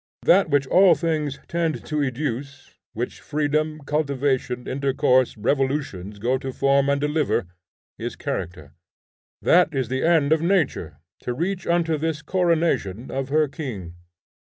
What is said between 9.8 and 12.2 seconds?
the end of Nature, to reach unto